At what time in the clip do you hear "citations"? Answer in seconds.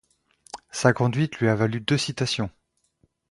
1.99-2.49